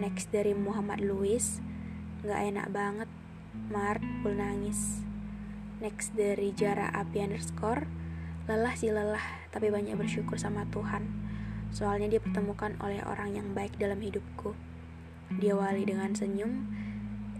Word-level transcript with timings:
Next 0.00 0.32
dari 0.32 0.56
Muhammad 0.56 1.04
Luis 1.04 1.60
nggak 2.24 2.40
enak 2.56 2.66
banget 2.72 3.10
Mart 3.68 4.00
pul 4.24 4.32
nangis. 4.40 5.04
Next 5.84 6.16
dari 6.16 6.56
Jara 6.56 6.88
Api 6.88 7.20
underscore 7.20 7.84
lelah 8.48 8.72
sih 8.72 8.88
lelah 8.88 9.44
tapi 9.52 9.68
banyak 9.68 10.00
bersyukur 10.00 10.40
sama 10.40 10.64
Tuhan 10.72 11.29
Soalnya 11.70 12.10
dia 12.10 12.20
pertemukan 12.22 12.74
oleh 12.82 13.02
orang 13.06 13.38
yang 13.38 13.48
baik 13.54 13.78
dalam 13.78 14.02
hidupku. 14.02 14.54
Dia 15.38 15.54
wali 15.54 15.86
dengan 15.86 16.10
senyum, 16.10 16.66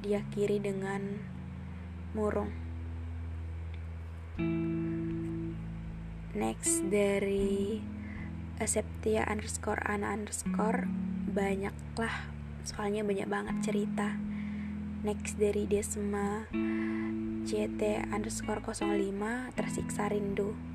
dia 0.01 0.23
kiri 0.31 0.63
dengan 0.63 1.19
murung. 2.15 2.55
Next 6.31 6.87
dari 6.89 7.83
Septia 8.61 9.25
underscore 9.25 9.81
Ana 9.89 10.13
underscore 10.15 10.85
banyaklah 11.33 12.29
soalnya 12.63 13.03
banyak 13.03 13.27
banget 13.27 13.57
cerita. 13.65 14.21
Next 15.01 15.41
dari 15.41 15.65
Desma 15.65 16.45
CT 17.49 18.13
underscore 18.13 18.61
05 18.61 19.57
tersiksa 19.57 20.13
rindu 20.13 20.70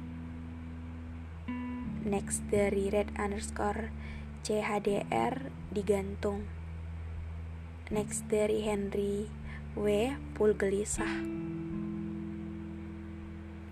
next 2.06 2.46
dari 2.54 2.94
red 2.94 3.10
underscore 3.18 3.90
CHDR 4.46 5.50
digantung. 5.74 6.46
Next 7.90 8.30
dari 8.30 8.62
Henry 8.62 9.26
W. 9.74 10.14
Pul 10.38 10.54
gelisah 10.54 11.26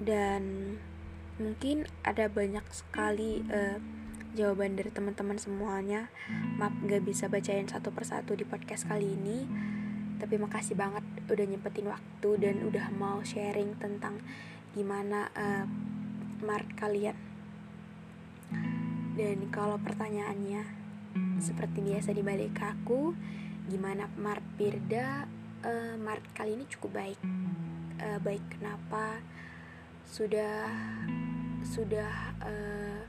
dan 0.04 0.76
mungkin 1.40 1.88
ada 2.04 2.28
banyak 2.28 2.64
sekali 2.70 3.42
uh, 3.48 3.80
jawaban 4.36 4.76
dari 4.76 4.92
teman-teman 4.92 5.40
semuanya. 5.40 6.12
Maaf 6.60 6.76
gak 6.84 7.08
bisa 7.08 7.32
bacain 7.32 7.66
satu 7.66 7.90
persatu 7.96 8.36
di 8.36 8.44
podcast 8.44 8.86
kali 8.86 9.16
ini. 9.16 9.48
Tapi 10.20 10.36
makasih 10.40 10.76
banget 10.76 11.04
udah 11.30 11.46
nyempetin 11.48 11.88
waktu 11.88 12.30
dan 12.40 12.56
udah 12.68 12.92
mau 12.96 13.24
sharing 13.24 13.80
tentang 13.80 14.20
gimana 14.76 15.32
uh, 15.38 15.66
mart 16.44 16.68
kalian 16.76 17.16
dan 19.14 19.38
kalau 19.54 19.78
pertanyaannya 19.78 20.66
seperti 21.38 21.86
biasa 21.86 22.18
di 22.18 22.26
balik 22.26 22.58
aku, 22.58 23.14
gimana 23.70 24.10
Mart 24.18 24.42
Pirda? 24.58 25.30
Uh, 25.64 25.96
Mart 26.02 26.26
kali 26.34 26.58
ini 26.58 26.66
cukup 26.66 26.98
baik. 26.98 27.20
Uh, 28.02 28.20
baik 28.26 28.42
kenapa? 28.58 29.22
Sudah 30.04 30.66
sudah 31.64 32.36
uh, 32.44 33.02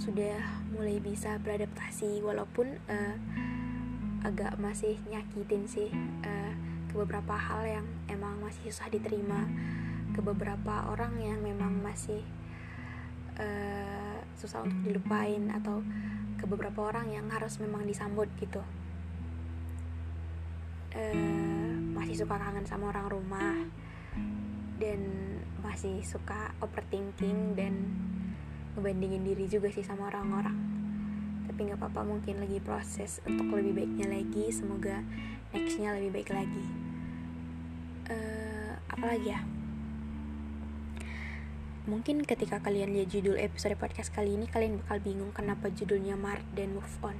sudah 0.00 0.64
mulai 0.72 0.98
bisa 0.98 1.36
beradaptasi 1.42 2.24
walaupun 2.24 2.80
uh, 2.88 3.16
agak 4.26 4.58
masih 4.58 4.98
nyakitin 5.06 5.68
sih 5.70 5.90
uh, 6.26 6.52
ke 6.90 6.94
beberapa 6.96 7.38
hal 7.38 7.62
yang 7.68 7.86
emang 8.10 8.40
masih 8.42 8.70
susah 8.70 8.90
diterima 8.90 9.46
ke 10.16 10.20
beberapa 10.24 10.90
orang 10.90 11.14
yang 11.22 11.38
memang 11.38 11.78
masih 11.78 12.26
uh, 13.38 14.17
susah 14.38 14.62
untuk 14.62 14.78
dilupain 14.86 15.50
atau 15.50 15.82
ke 16.38 16.46
beberapa 16.46 16.86
orang 16.86 17.10
yang 17.10 17.26
harus 17.28 17.58
memang 17.58 17.82
disambut 17.82 18.30
gitu. 18.38 18.62
Uh, 20.94 21.74
masih 21.92 22.24
suka 22.24 22.38
kangen 22.38 22.64
sama 22.64 22.94
orang 22.94 23.10
rumah 23.10 23.58
dan 24.78 25.00
masih 25.60 26.00
suka 26.06 26.54
overthinking 26.62 27.58
dan 27.58 27.74
ngebandingin 28.78 29.26
diri 29.26 29.50
juga 29.50 29.68
sih 29.74 29.82
sama 29.82 30.06
orang-orang. 30.06 30.54
Tapi 31.50 31.58
nggak 31.58 31.82
apa-apa 31.82 32.06
mungkin 32.06 32.38
lagi 32.38 32.62
proses 32.62 33.18
untuk 33.26 33.50
lebih 33.58 33.82
baiknya 33.82 34.06
lagi. 34.06 34.54
Semoga 34.54 35.02
nextnya 35.50 35.98
lebih 35.98 36.22
baik 36.22 36.30
lagi. 36.30 36.66
Uh, 38.08 38.72
apalagi 38.88 39.34
ya 39.34 39.57
Mungkin 41.88 42.20
ketika 42.20 42.60
kalian 42.60 42.92
lihat 42.92 43.08
judul 43.08 43.40
episode 43.40 43.72
podcast 43.80 44.12
kali 44.12 44.36
ini 44.36 44.44
kalian 44.44 44.76
bakal 44.84 45.00
bingung 45.00 45.32
kenapa 45.32 45.72
judulnya 45.72 46.20
Mart 46.20 46.44
dan 46.52 46.76
Move 46.76 46.96
On. 47.00 47.16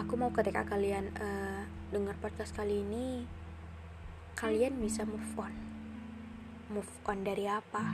Aku 0.00 0.16
mau 0.16 0.32
ketika 0.32 0.64
kalian 0.64 1.12
uh, 1.20 1.68
dengar 1.92 2.16
podcast 2.16 2.56
kali 2.56 2.80
ini 2.80 3.28
kalian 4.32 4.80
bisa 4.80 5.04
move 5.04 5.28
on. 5.36 5.52
Move 6.72 6.88
on 7.04 7.20
dari 7.20 7.44
apa? 7.52 7.92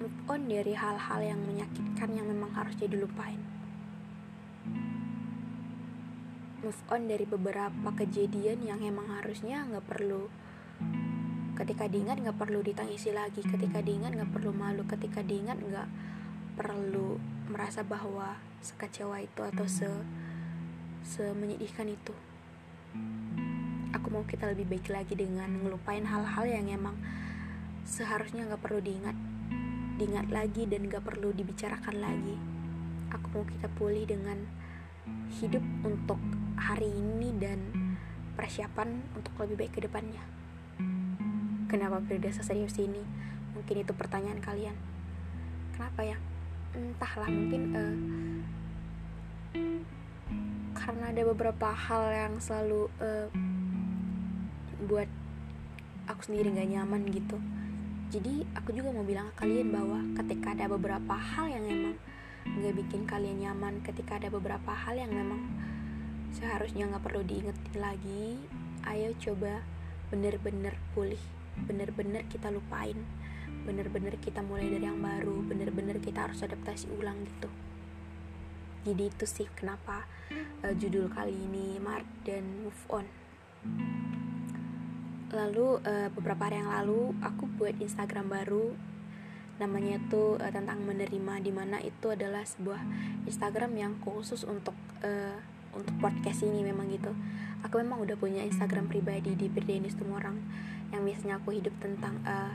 Move 0.00 0.20
on 0.32 0.48
dari 0.48 0.72
hal-hal 0.72 1.20
yang 1.20 1.44
menyakitkan 1.44 2.16
yang 2.16 2.24
memang 2.32 2.56
harus 2.56 2.80
jadi 2.80 2.96
lupain. 2.96 3.44
Move 6.64 6.80
on 6.88 7.12
dari 7.12 7.28
beberapa 7.28 7.92
kejadian 7.92 8.64
yang 8.64 8.80
emang 8.80 9.20
harusnya 9.20 9.68
nggak 9.68 9.84
perlu 9.84 10.45
ketika 11.56 11.88
diingat 11.88 12.20
nggak 12.20 12.36
perlu 12.36 12.60
ditangisi 12.60 13.10
lagi. 13.16 13.40
Ketika 13.40 13.80
diingat 13.80 14.12
nggak 14.12 14.30
perlu 14.30 14.52
malu. 14.52 14.84
Ketika 14.84 15.24
diingat 15.24 15.56
nggak 15.56 15.88
perlu 16.60 17.16
merasa 17.48 17.80
bahwa 17.80 18.36
sekecewa 18.60 19.24
itu 19.24 19.40
atau 19.40 19.64
se 19.64 19.88
se 21.00 21.24
menyedihkan 21.32 21.88
itu. 21.88 22.12
Aku 23.96 24.12
mau 24.12 24.28
kita 24.28 24.52
lebih 24.52 24.68
baik 24.68 24.92
lagi 24.92 25.16
dengan 25.16 25.48
ngelupain 25.64 26.04
hal-hal 26.04 26.44
yang 26.44 26.68
emang 26.68 27.00
seharusnya 27.88 28.44
nggak 28.44 28.60
perlu 28.60 28.84
diingat. 28.84 29.16
Diingat 29.96 30.28
lagi 30.28 30.68
dan 30.68 30.92
gak 30.92 31.08
perlu 31.08 31.32
dibicarakan 31.32 32.04
lagi. 32.04 32.36
Aku 33.16 33.32
mau 33.32 33.48
kita 33.48 33.64
pulih 33.80 34.04
dengan 34.04 34.44
hidup 35.40 35.64
untuk 35.80 36.20
hari 36.60 36.92
ini 36.92 37.32
dan 37.40 37.64
persiapan 38.36 39.00
untuk 39.16 39.32
lebih 39.40 39.64
baik 39.64 39.72
ke 39.72 39.80
depannya 39.88 40.35
kenapa 41.66 42.02
berdasar 42.02 42.42
serius 42.42 42.78
ini? 42.78 43.02
Mungkin 43.54 43.82
itu 43.82 43.92
pertanyaan 43.94 44.40
kalian. 44.42 44.76
Kenapa 45.74 46.02
ya? 46.02 46.18
Entahlah 46.74 47.30
mungkin 47.30 47.62
uh, 47.72 47.96
karena 50.76 51.04
ada 51.10 51.22
beberapa 51.26 51.68
hal 51.72 52.04
yang 52.12 52.34
selalu 52.38 52.86
uh, 53.02 53.28
buat 54.86 55.08
aku 56.06 56.30
sendiri 56.30 56.54
gak 56.54 56.70
nyaman 56.70 57.02
gitu. 57.10 57.38
Jadi 58.06 58.46
aku 58.54 58.70
juga 58.70 58.94
mau 58.94 59.02
bilang 59.02 59.26
ke 59.34 59.42
kalian 59.42 59.74
bahwa 59.74 59.98
ketika 60.22 60.54
ada 60.54 60.70
beberapa 60.70 61.14
hal 61.18 61.50
yang 61.50 61.66
emang 61.66 61.96
gak 62.46 62.74
bikin 62.78 63.02
kalian 63.02 63.42
nyaman 63.42 63.82
ketika 63.82 64.22
ada 64.22 64.30
beberapa 64.30 64.70
hal 64.70 64.94
yang 64.94 65.10
memang 65.10 65.42
seharusnya 66.30 66.86
gak 66.86 67.02
perlu 67.02 67.26
diingetin 67.26 67.76
lagi 67.82 68.38
ayo 68.86 69.10
coba 69.18 69.66
bener-bener 70.14 70.78
pulih 70.94 71.18
bener-bener 71.64 72.28
kita 72.28 72.52
lupain. 72.52 73.00
Bener-bener 73.64 74.14
kita 74.20 74.44
mulai 74.44 74.68
dari 74.68 74.84
yang 74.84 75.00
baru 75.00 75.42
bener-bener 75.42 75.98
kita 75.98 76.28
harus 76.28 76.44
adaptasi 76.44 76.92
ulang 76.92 77.24
gitu. 77.24 77.48
Jadi 78.86 79.02
itu 79.10 79.26
sih 79.26 79.48
kenapa 79.58 80.06
uh, 80.62 80.74
judul 80.78 81.10
kali 81.10 81.34
ini 81.34 81.82
Mart 81.82 82.06
dan 82.22 82.46
Move 82.62 82.82
On. 82.94 83.06
Lalu 85.34 85.82
uh, 85.82 86.08
beberapa 86.14 86.46
hari 86.46 86.62
yang 86.62 86.70
lalu 86.70 87.10
aku 87.18 87.50
buat 87.58 87.74
Instagram 87.82 88.30
baru 88.30 88.78
namanya 89.58 89.98
itu 89.98 90.38
uh, 90.38 90.52
tentang 90.54 90.86
menerima 90.86 91.34
di 91.42 91.50
mana 91.50 91.82
itu 91.82 92.14
adalah 92.14 92.46
sebuah 92.46 92.78
Instagram 93.26 93.74
yang 93.74 93.92
khusus 93.98 94.46
untuk 94.46 94.78
uh, 95.02 95.34
untuk 95.74 95.92
podcast 95.98 96.46
ini 96.46 96.62
memang 96.62 96.86
gitu. 96.94 97.10
Aku 97.66 97.82
memang 97.82 98.00
udah 98.00 98.14
punya 98.14 98.46
Instagram 98.46 98.86
pribadi 98.86 99.34
di 99.34 99.50
Birdenis 99.50 99.98
orang 99.98 100.38
yang 100.94 101.02
biasanya 101.02 101.42
aku 101.42 101.56
hidup 101.56 101.74
tentang 101.82 102.20
uh, 102.22 102.54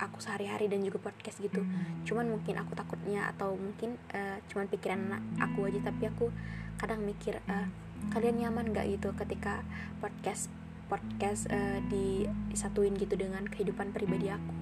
aku 0.00 0.18
sehari-hari 0.24 0.66
dan 0.66 0.80
juga 0.80 0.98
podcast 1.00 1.38
gitu. 1.44 1.60
Cuman 2.08 2.32
mungkin 2.32 2.56
aku 2.56 2.72
takutnya 2.72 3.28
atau 3.36 3.54
mungkin 3.54 4.00
uh, 4.16 4.40
cuman 4.48 4.66
pikiran 4.72 5.00
aku 5.38 5.68
aja 5.68 5.80
tapi 5.92 6.08
aku 6.08 6.32
kadang 6.80 7.04
mikir 7.04 7.36
uh, 7.44 7.68
kalian 8.16 8.40
nyaman 8.40 8.72
gak 8.72 8.88
gitu 8.88 9.12
ketika 9.12 9.60
podcast 10.00 10.48
podcast 10.88 11.46
uh, 11.52 11.78
disatuin 11.92 12.96
gitu 12.96 13.14
dengan 13.14 13.44
kehidupan 13.46 13.92
pribadi 13.92 14.32
aku. 14.32 14.54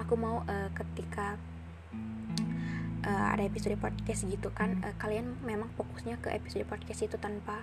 Aku 0.00 0.14
mau 0.14 0.46
uh, 0.46 0.70
ketika 0.72 1.36
uh, 3.04 3.26
ada 3.34 3.42
episode 3.44 3.76
podcast 3.76 4.24
gitu 4.24 4.48
kan 4.54 4.80
uh, 4.86 4.94
kalian 4.96 5.36
memang 5.44 5.68
fokusnya 5.74 6.16
ke 6.22 6.32
episode 6.32 6.64
podcast 6.70 7.04
itu 7.04 7.16
tanpa 7.18 7.60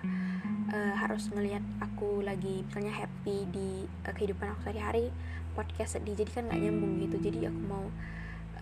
uh, 0.70 0.94
harus 0.96 1.28
ngelihat 1.32 1.64
aku 1.82 2.24
lagi 2.24 2.64
misalnya 2.64 2.94
happy 2.94 3.48
di 3.50 3.84
uh, 4.06 4.12
kehidupan 4.14 4.54
aku 4.54 4.70
sehari-hari 4.70 5.12
podcast 5.54 5.98
sedih 6.00 6.18
jadi 6.18 6.30
kan 6.30 6.42
nggak 6.50 6.60
nyambung 6.60 6.92
gitu. 7.02 7.16
Jadi 7.20 7.38
aku 7.46 7.60
mau 7.64 7.86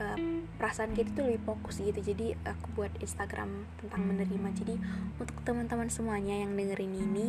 uh, 0.00 0.18
perasaan 0.60 0.92
kita 0.92 1.12
tuh 1.16 1.24
lebih 1.30 1.42
fokus 1.44 1.80
gitu. 1.80 2.00
Jadi 2.00 2.36
aku 2.44 2.66
buat 2.76 2.92
Instagram 3.00 3.66
tentang 3.80 4.02
menerima. 4.06 4.48
Jadi 4.56 4.74
untuk 5.18 5.36
teman-teman 5.42 5.88
semuanya 5.88 6.36
yang 6.36 6.52
dengerin 6.54 6.92
ini 6.92 7.26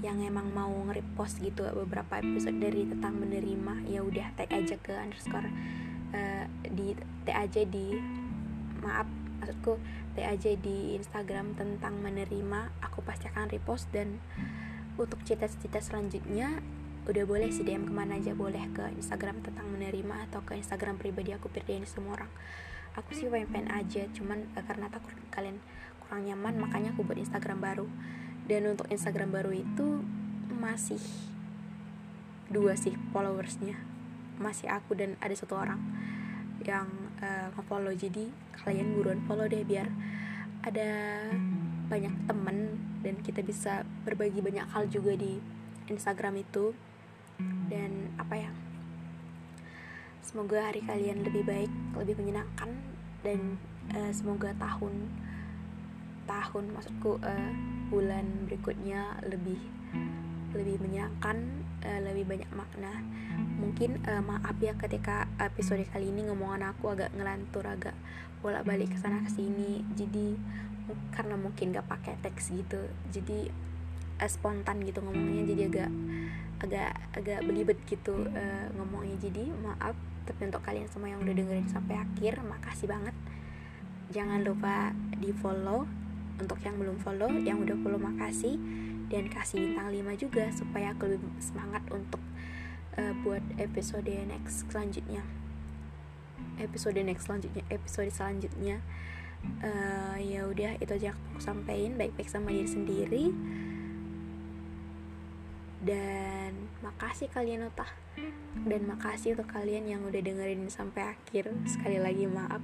yang 0.00 0.16
emang 0.24 0.48
mau 0.56 0.72
nge-repost 0.88 1.44
gitu 1.44 1.68
beberapa 1.76 2.24
episode 2.24 2.56
dari 2.56 2.88
tentang 2.88 3.20
menerima 3.20 3.84
ya 3.84 4.00
udah 4.00 4.32
tag 4.32 4.48
aja 4.48 4.80
ke 4.80 4.96
underscore 4.96 5.44
uh, 6.16 6.48
di 6.72 6.96
tag 7.28 7.36
aja 7.36 7.62
di 7.68 8.00
maaf 8.80 9.19
maksudku 9.40 9.80
aja 10.20 10.52
di 10.52 11.00
Instagram 11.00 11.56
tentang 11.56 11.96
menerima 11.96 12.76
aku 12.84 13.00
pasti 13.00 13.24
akan 13.32 13.48
repost 13.48 13.88
dan 13.88 14.20
untuk 15.00 15.24
cerita-cerita 15.24 15.80
selanjutnya 15.80 16.60
udah 17.08 17.24
boleh 17.24 17.48
sih 17.48 17.64
DM 17.64 17.88
ke 17.88 17.92
mana 17.94 18.20
aja. 18.20 18.36
Boleh 18.36 18.60
ke 18.76 18.84
Instagram 19.00 19.40
tentang 19.40 19.64
menerima 19.72 20.28
atau 20.28 20.44
ke 20.44 20.58
Instagram 20.60 21.00
pribadi 21.00 21.32
aku 21.32 21.48
Firdiani 21.48 21.88
semua 21.88 22.20
orang. 22.20 22.30
Aku 22.98 23.16
sih 23.16 23.30
pengen-pengen 23.30 23.70
aja 23.72 24.04
cuman 24.12 24.50
uh, 24.58 24.64
karena 24.66 24.90
takut 24.92 25.14
kalian 25.32 25.62
kurang 26.04 26.26
nyaman 26.26 26.58
makanya 26.58 26.92
aku 26.92 27.06
buat 27.06 27.16
Instagram 27.16 27.62
baru. 27.64 27.88
Dan 28.44 28.66
untuk 28.68 28.90
Instagram 28.90 29.30
baru 29.32 29.54
itu 29.54 30.04
masih 30.52 31.00
dua 32.52 32.76
sih 32.76 32.92
followersnya. 33.14 33.78
Masih 34.36 34.68
aku 34.68 34.98
dan 34.98 35.16
ada 35.24 35.32
satu 35.32 35.56
orang 35.56 35.80
yang 36.66 36.90
uh, 37.24 37.48
nge-follow. 37.56 37.94
Jadi 37.96 38.28
kalian 38.64 38.96
buruan 38.96 39.20
follow 39.24 39.48
deh 39.48 39.64
biar 39.64 39.88
ada 40.60 40.90
banyak 41.88 42.14
temen 42.28 42.76
dan 43.00 43.14
kita 43.24 43.40
bisa 43.40 43.82
berbagi 44.04 44.44
banyak 44.44 44.66
hal 44.70 44.86
juga 44.92 45.16
di 45.16 45.40
Instagram 45.88 46.40
itu. 46.40 46.76
Dan 47.72 48.12
apa 48.20 48.36
ya 48.36 48.52
semoga 50.20 50.62
hari 50.62 50.84
kalian 50.84 51.24
lebih 51.26 51.42
baik 51.42 51.72
lebih 51.96 52.20
menyenangkan 52.20 52.70
dan 53.26 53.58
uh, 53.96 54.12
semoga 54.14 54.54
tahun 54.60 55.08
tahun 56.30 56.64
maksudku 56.70 57.18
uh, 57.18 57.52
bulan 57.90 58.46
berikutnya 58.46 59.18
lebih 59.26 59.58
lebih 60.54 60.76
menyenangkan 60.78 61.66
uh, 61.84 62.00
lebih 62.04 62.24
banyak 62.28 62.50
makna. 62.52 62.92
Mungkin 63.60 64.00
uh, 64.08 64.22
maaf 64.24 64.56
ya 64.60 64.72
ketika 64.76 65.28
episode 65.36 65.84
kali 65.92 66.08
ini 66.08 66.28
ngomongan 66.28 66.72
aku 66.72 66.92
agak 66.92 67.12
ngelantur 67.16 67.64
agak 67.68 67.96
bolak 68.40 68.64
balik 68.64 68.88
ke 68.88 68.96
sana 68.96 69.20
ke 69.20 69.28
sini 69.28 69.84
jadi 69.92 70.32
karena 71.12 71.36
mungkin 71.36 71.76
gak 71.76 71.84
pakai 71.86 72.16
teks 72.24 72.56
gitu 72.56 72.88
jadi 73.12 73.52
uh, 74.20 74.30
spontan 74.30 74.80
gitu 74.82 75.04
ngomongnya 75.04 75.44
jadi 75.52 75.62
agak 75.68 75.90
agak 76.60 76.92
agak 77.16 77.40
belibet 77.44 77.78
gitu 77.88 78.28
uh, 78.28 78.66
ngomongnya. 78.76 79.16
Jadi 79.16 79.48
maaf 79.64 79.96
tapi 80.28 80.46
untuk 80.46 80.62
kalian 80.62 80.86
semua 80.86 81.10
yang 81.10 81.24
udah 81.24 81.34
dengerin 81.34 81.66
sampai 81.66 81.96
akhir 81.98 82.44
makasih 82.44 82.86
banget. 82.86 83.16
Jangan 84.12 84.44
lupa 84.44 84.92
di 85.16 85.32
follow 85.32 85.88
untuk 86.40 86.58
yang 86.64 86.76
belum 86.76 86.96
follow 87.00 87.28
yang 87.40 87.60
udah 87.60 87.76
follow 87.80 88.00
makasih 88.00 88.56
dan 89.10 89.26
kasih 89.26 89.58
bintang 89.58 89.90
5 89.90 90.22
juga 90.22 90.46
supaya 90.54 90.94
aku 90.94 91.10
lebih 91.10 91.28
semangat 91.42 91.82
untuk 91.90 92.22
uh, 92.94 93.12
buat 93.26 93.42
episode 93.58 94.06
next 94.06 94.70
selanjutnya. 94.70 95.26
Episode 96.62 97.02
next 97.02 97.26
selanjutnya 97.26 97.66
episode 97.68 98.08
selanjutnya. 98.14 98.78
Uh, 99.64 100.20
ya 100.20 100.46
udah 100.46 100.78
itu 100.78 100.94
aja 100.94 101.10
aku 101.12 101.42
sampaikan. 101.42 101.98
Baik-baik 101.98 102.30
sama 102.30 102.54
diri 102.54 102.70
sendiri. 102.70 103.24
Dan 105.82 106.70
makasih 106.86 107.26
kalian 107.34 107.66
Nota. 107.66 107.90
Dan 108.62 108.86
makasih 108.86 109.34
untuk 109.34 109.50
kalian 109.50 109.90
yang 109.90 110.06
udah 110.06 110.22
dengerin 110.22 110.70
sampai 110.70 111.18
akhir. 111.18 111.50
Sekali 111.66 111.98
lagi 111.98 112.30
maaf 112.30 112.62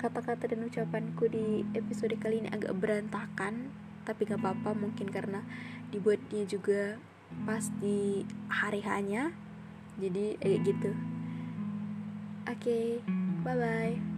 kata-kata 0.00 0.48
dan 0.48 0.64
ucapanku 0.64 1.28
di 1.28 1.60
episode 1.76 2.16
kali 2.16 2.40
ini 2.40 2.48
agak 2.48 2.72
berantakan 2.72 3.68
tapi 4.04 4.26
gak 4.26 4.40
apa-apa 4.40 4.76
mungkin 4.76 5.08
karena 5.08 5.44
dibuatnya 5.90 6.46
juga 6.46 6.96
pas 7.46 7.62
di 7.78 8.26
hari 8.50 8.82
hanya 8.82 9.30
jadi 10.00 10.38
kayak 10.40 10.60
gitu. 10.66 10.90
Oke 12.50 12.56
okay, 12.56 12.86
bye 13.46 13.54
bye 13.54 14.09